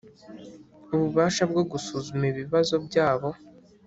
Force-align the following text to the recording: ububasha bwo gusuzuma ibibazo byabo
ububasha 0.93 1.43
bwo 1.51 1.63
gusuzuma 1.71 2.23
ibibazo 2.31 2.75
byabo 2.87 3.29